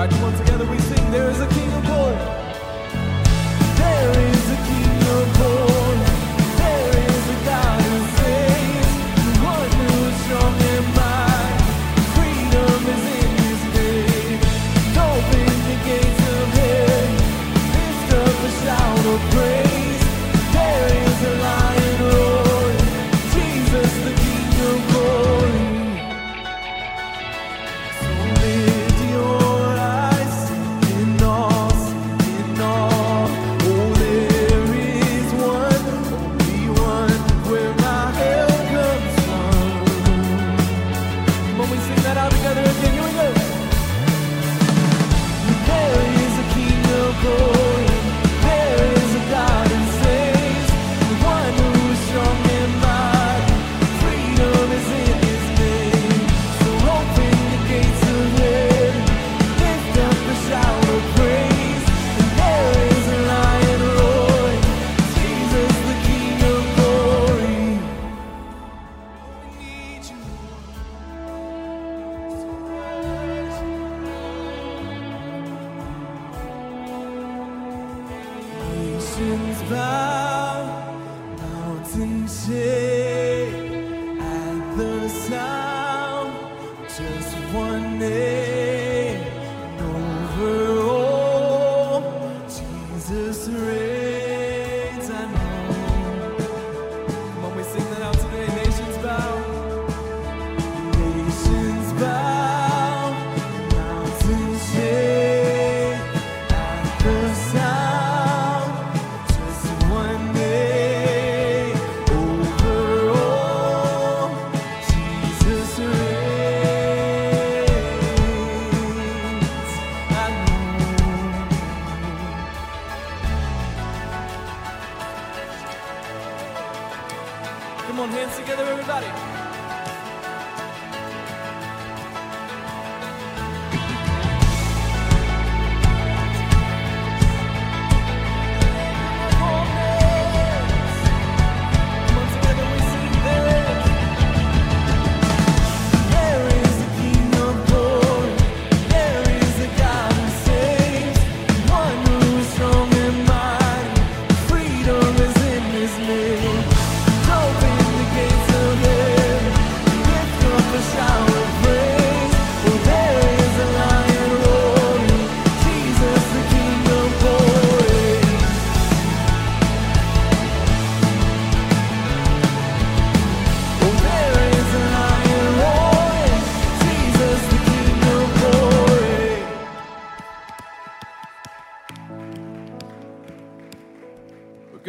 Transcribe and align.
Right, 0.00 0.08
come 0.08 0.24
on, 0.24 0.32
together 0.38 0.64
we 0.64 0.78
sing. 0.78 1.10
There 1.10 1.28
is 1.28 1.40
a 1.40 1.46
King 1.48 1.70
of 1.74 1.89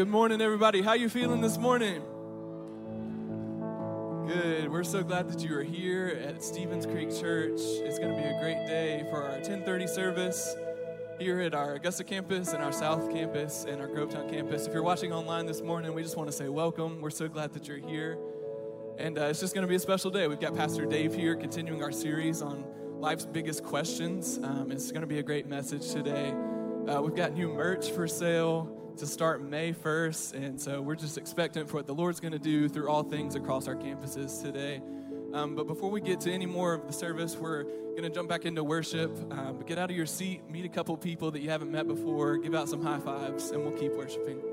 good 0.02 0.10
morning, 0.10 0.42
everybody. 0.42 0.82
How 0.82 0.94
you 0.94 1.09
feeling 1.09 1.42
this 1.42 1.59
morning? 1.59 2.02
Good. 4.26 4.68
We're 4.72 4.84
so 4.84 5.03
glad 5.03 5.30
that 5.30 5.44
you 5.44 5.56
are 5.56 5.62
here 5.62 6.20
at 6.26 6.44
Stevens 6.44 6.88
Creek 6.88 7.12
Church. 7.12 7.59
It's 7.59 8.00
going 8.00 8.09
to 8.09 8.20
be 8.20 8.28
a 8.28 8.40
great 8.42 8.66
day 8.66 9.06
for 9.12 9.22
our 9.22 9.34
1030 9.34 9.86
service 9.86 10.56
here 11.20 11.40
at 11.42 11.53
our 11.53 11.76
Augusta 11.76 12.03
campus 12.03 12.52
and 12.53 12.64
our 12.64 12.72
South 12.72 13.12
campus 13.12 13.68
and 13.70 13.80
our 13.80 13.88
Grovetown 13.88 14.28
campus. 14.28 14.66
If 14.66 14.74
you're 14.74 14.82
watching 14.82 15.14
online 15.14 15.46
this 15.46 15.62
morning, 15.62 15.94
we 15.94 16.02
just 16.02 16.18
want 16.18 16.32
to 16.32 16.36
say 16.36 16.50
welcome. 16.50 17.00
We're 17.00 17.12
so 17.12 17.28
glad 17.28 17.54
that 17.54 17.68
you're 17.68 17.78
here. 17.78 18.18
And 18.97 19.20
uh, 19.20 19.26
it's 19.26 19.40
just 19.40 19.54
going 19.54 19.68
to 19.68 19.70
be 19.70 19.76
a 19.76 19.80
special 19.80 20.09
day. 20.09 20.28
We've 20.28 20.40
got 20.40 20.56
Pastor 20.56 20.88
Dave 20.88 21.14
here 21.14 21.36
continuing 21.36 21.84
our 21.84 21.92
series 21.92 22.42
on 22.42 22.66
life's 23.00 23.28
biggest 23.28 23.64
questions. 23.64 24.40
Um, 24.42 24.72
it's 24.72 24.92
going 24.92 25.02
to 25.02 25.08
be 25.08 25.20
a 25.20 25.24
great 25.24 25.46
message 25.46 25.92
today. 25.92 26.34
Uh, 26.88 27.04
we've 27.04 27.16
got 27.16 27.34
new 27.34 27.50
merch 27.50 27.92
for 27.92 28.08
sale 28.08 28.81
to 28.97 29.05
start 29.05 29.41
May 29.41 29.73
1st. 29.73 30.34
And 30.34 30.61
so 30.61 30.82
we're 30.82 30.96
just 30.96 31.17
expectant 31.17 31.70
for 31.70 31.78
what 31.78 31.88
the 31.88 31.93
Lord's 31.93 32.20
going 32.20 32.34
to 32.34 32.40
do 32.40 32.70
through 32.70 32.90
all 32.90 33.03
things 33.03 33.35
across 33.35 33.67
our 33.67 33.76
campuses 33.76 34.41
today. 34.41 34.82
Um, 35.34 35.55
but 35.55 35.67
before 35.67 35.90
we 35.90 36.02
get 36.02 36.20
to 36.22 36.32
any 36.32 36.46
more 36.46 36.73
of 36.73 36.88
the 36.88 36.93
service, 36.93 37.38
we're 37.38 37.64
going 37.64 38.03
to 38.03 38.09
jump 38.09 38.29
back 38.29 38.46
into 38.46 38.64
worship. 38.64 39.17
Um, 39.32 39.64
get 39.66 39.78
out 39.78 39.90
of 39.90 39.96
your 39.96 40.05
seat, 40.05 40.49
meet 40.49 40.66
a 40.66 40.70
couple 40.70 40.96
people 40.97 41.32
that 41.32 41.41
you 41.41 41.49
haven't 41.49 41.72
met 41.72 41.88
before, 41.88 42.38
give 42.38 42.53
out 42.53 42.67
some 42.67 42.84
high 42.84 42.99
fives, 42.99 43.52
and 43.52 43.64
we'll 43.64 43.78
keep 43.78 43.93
worshiping. 43.93 44.51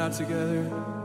Out 0.00 0.14
together. 0.14 0.99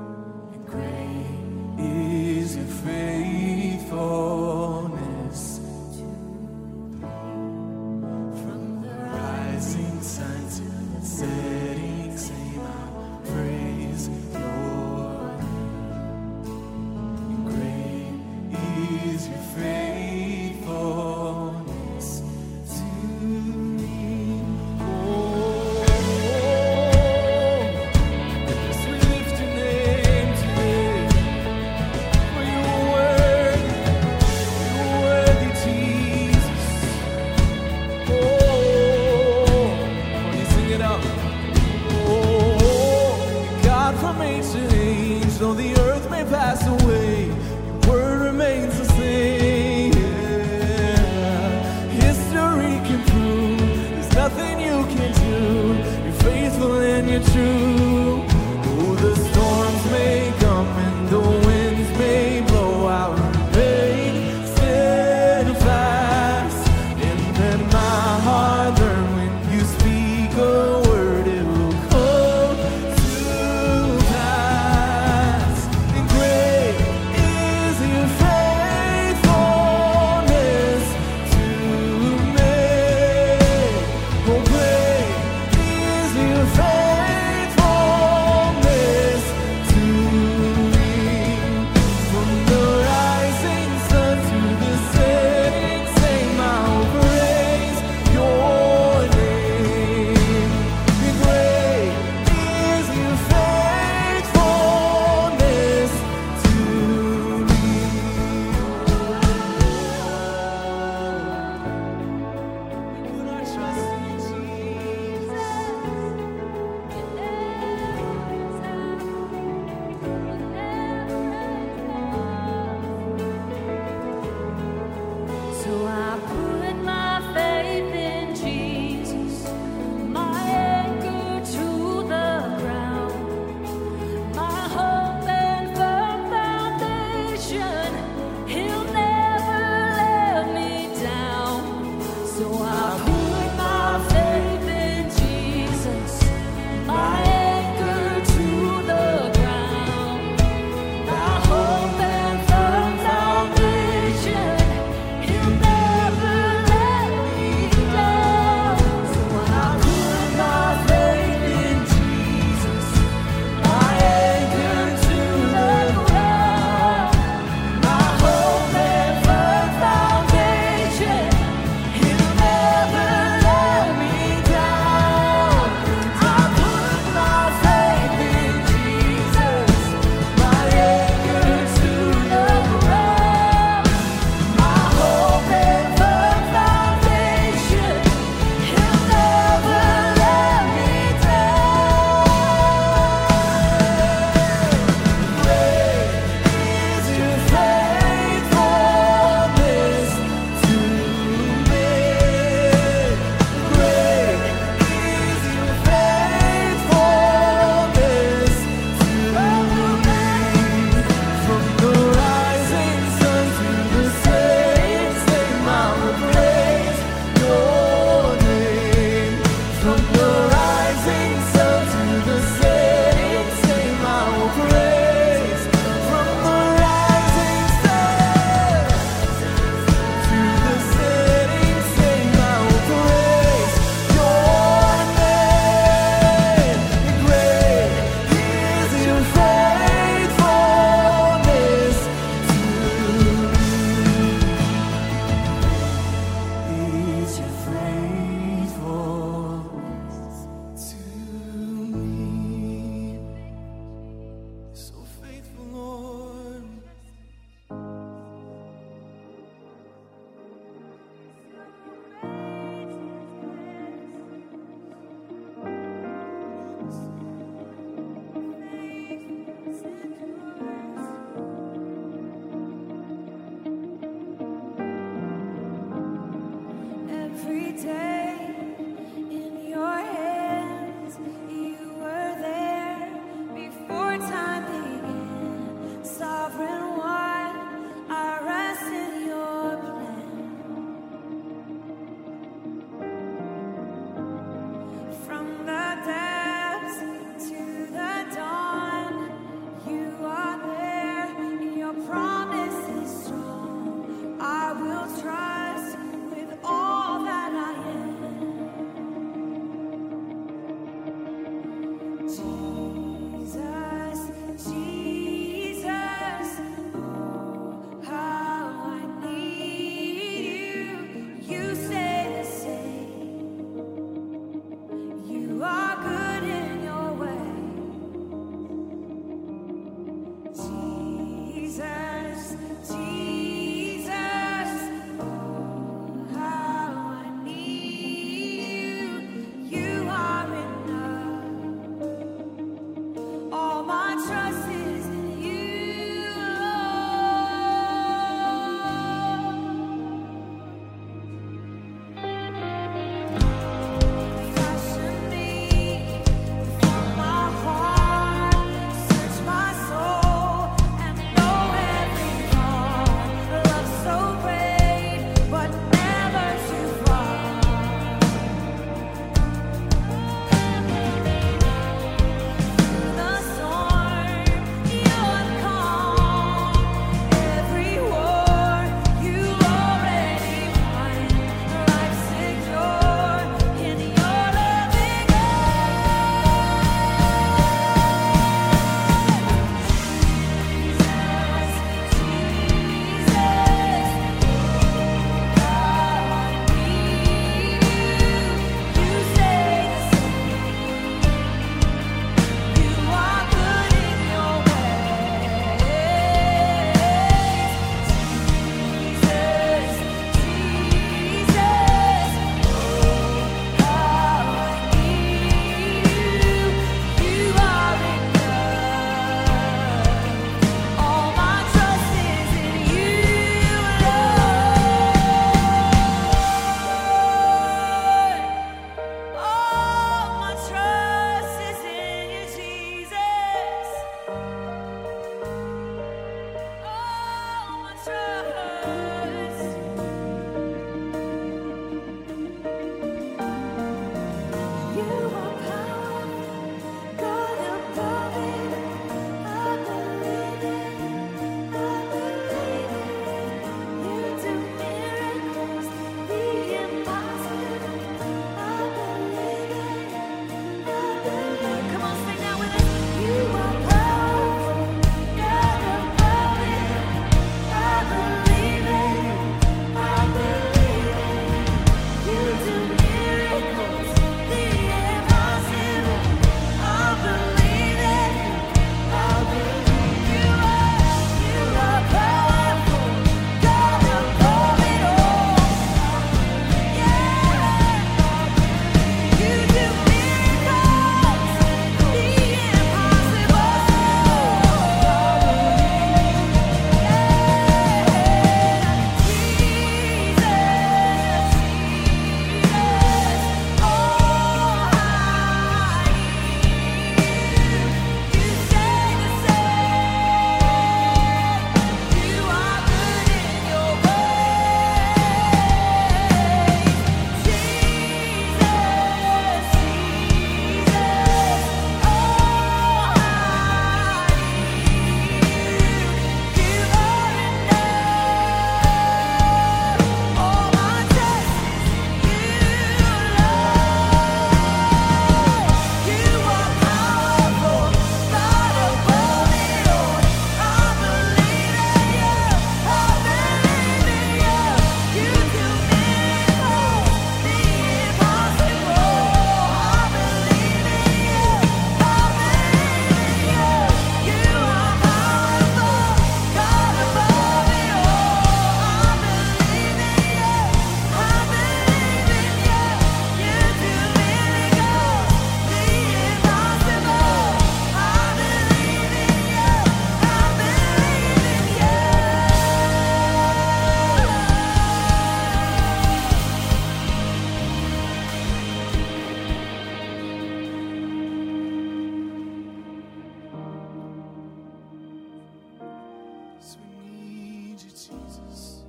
Jesus. 588.05 588.83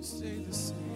Stay 0.00 0.38
the 0.42 0.54
same. 0.54 0.91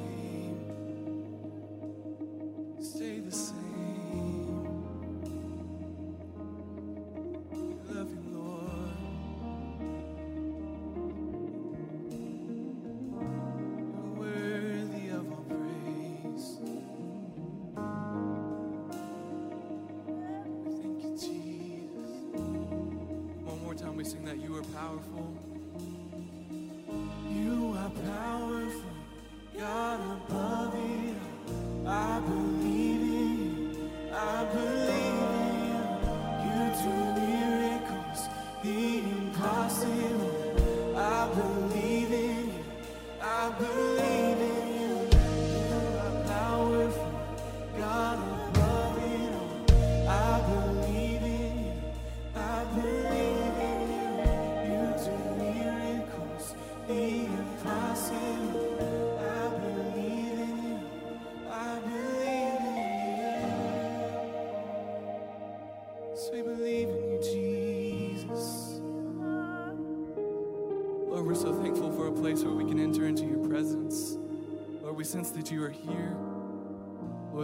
That 24.27 24.39
you 24.43 24.57
are 24.57 24.63
powerful. 24.75 25.36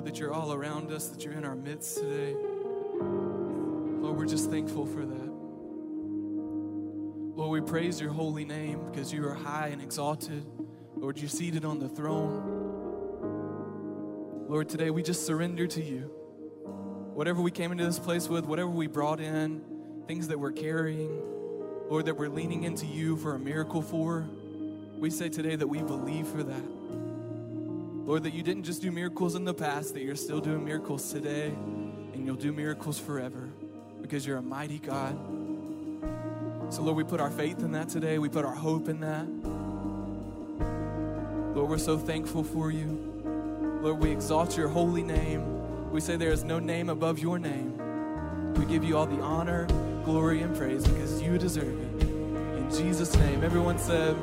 Lord, 0.02 0.14
that 0.14 0.18
you're 0.18 0.34
all 0.34 0.52
around 0.52 0.90
us, 0.90 1.06
that 1.10 1.24
you're 1.24 1.34
in 1.34 1.44
our 1.44 1.54
midst 1.54 1.98
today. 1.98 2.34
Lord, 2.98 4.16
we're 4.18 4.26
just 4.26 4.50
thankful 4.50 4.84
for 4.84 5.06
that. 5.06 5.32
Lord, 7.36 7.62
we 7.62 7.70
praise 7.70 8.00
your 8.00 8.10
holy 8.10 8.44
name 8.44 8.84
because 8.90 9.12
you 9.12 9.24
are 9.28 9.34
high 9.34 9.68
and 9.68 9.80
exalted. 9.80 10.44
Lord, 10.96 11.18
you're 11.18 11.28
seated 11.28 11.64
on 11.64 11.78
the 11.78 11.88
throne. 11.88 12.48
Lord, 14.48 14.68
today 14.68 14.90
we 14.90 15.04
just 15.04 15.24
surrender 15.24 15.68
to 15.68 15.80
you. 15.80 16.10
Whatever 17.14 17.40
we 17.40 17.52
came 17.52 17.70
into 17.70 17.84
this 17.84 18.00
place 18.00 18.28
with, 18.28 18.44
whatever 18.44 18.70
we 18.70 18.88
brought 18.88 19.20
in, 19.20 19.62
things 20.08 20.26
that 20.26 20.40
we're 20.40 20.50
carrying, 20.50 21.22
Lord, 21.88 22.06
that 22.06 22.16
we're 22.16 22.28
leaning 22.28 22.64
into 22.64 22.86
you 22.86 23.16
for 23.18 23.36
a 23.36 23.38
miracle 23.38 23.82
for, 23.82 24.26
we 24.98 25.10
say 25.10 25.28
today 25.28 25.54
that 25.54 25.68
we 25.68 25.80
believe 25.80 26.26
for 26.26 26.42
that. 26.42 27.01
Lord, 28.04 28.24
that 28.24 28.34
you 28.34 28.42
didn't 28.42 28.64
just 28.64 28.82
do 28.82 28.90
miracles 28.90 29.36
in 29.36 29.44
the 29.44 29.54
past, 29.54 29.94
that 29.94 30.02
you're 30.02 30.16
still 30.16 30.40
doing 30.40 30.64
miracles 30.64 31.12
today, 31.12 31.46
and 32.12 32.26
you'll 32.26 32.34
do 32.34 32.52
miracles 32.52 32.98
forever 32.98 33.48
because 34.00 34.26
you're 34.26 34.38
a 34.38 34.42
mighty 34.42 34.80
God. 34.80 35.16
So, 36.68 36.82
Lord, 36.82 36.96
we 36.96 37.04
put 37.04 37.20
our 37.20 37.30
faith 37.30 37.60
in 37.60 37.72
that 37.72 37.88
today. 37.88 38.18
We 38.18 38.28
put 38.28 38.44
our 38.44 38.54
hope 38.54 38.88
in 38.88 39.00
that. 39.00 39.26
Lord, 41.54 41.70
we're 41.70 41.78
so 41.78 41.96
thankful 41.96 42.42
for 42.42 42.72
you. 42.72 43.10
Lord, 43.82 44.00
we 44.00 44.10
exalt 44.10 44.56
your 44.56 44.68
holy 44.68 45.02
name. 45.04 45.90
We 45.92 46.00
say 46.00 46.16
there 46.16 46.32
is 46.32 46.42
no 46.42 46.58
name 46.58 46.88
above 46.88 47.20
your 47.20 47.38
name. 47.38 47.78
We 48.54 48.64
give 48.64 48.82
you 48.82 48.96
all 48.96 49.06
the 49.06 49.20
honor, 49.20 49.66
glory, 50.04 50.40
and 50.40 50.56
praise 50.56 50.86
because 50.86 51.22
you 51.22 51.38
deserve 51.38 51.78
it. 52.00 52.02
In 52.02 52.68
Jesus' 52.70 53.14
name, 53.16 53.44
everyone 53.44 53.78
said, 53.78 54.16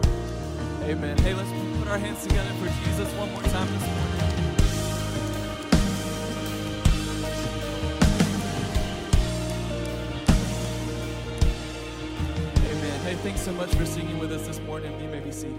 Amen. 0.83 1.17
Hey, 1.19 1.33
let's 1.33 1.49
put 1.79 1.87
our 1.87 1.97
hands 1.97 2.21
together 2.23 2.51
for 2.55 2.67
Jesus 2.83 3.09
one 3.13 3.31
more 3.31 3.41
time 3.43 3.67
this 3.67 3.85
morning. 3.85 4.19
Amen. 12.71 12.99
Hey, 13.01 13.15
thanks 13.15 13.41
so 13.41 13.51
much 13.53 13.73
for 13.75 13.85
singing 13.85 14.17
with 14.17 14.31
us 14.31 14.47
this 14.47 14.59
morning. 14.61 14.99
You 15.01 15.09
may 15.09 15.19
be 15.19 15.31
seated. 15.31 15.55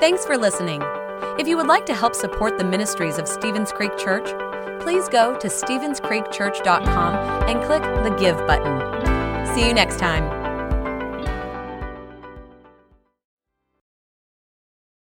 Thanks 0.00 0.24
for 0.24 0.36
listening. 0.36 0.82
If 1.38 1.48
you 1.48 1.56
would 1.56 1.66
like 1.66 1.86
to 1.86 1.94
help 1.94 2.14
support 2.14 2.58
the 2.58 2.64
ministries 2.64 3.18
of 3.18 3.26
Stevens 3.28 3.72
Creek 3.72 3.96
Church, 3.98 4.26
please 4.82 5.08
go 5.08 5.36
to 5.38 5.48
StevensCreekChurch.com 5.48 7.14
and 7.48 7.62
click 7.64 7.82
the 7.82 8.14
Give 8.18 8.36
button. 8.46 9.46
See 9.54 9.66
you 9.66 9.74
next 9.74 9.98
time. 9.98 10.35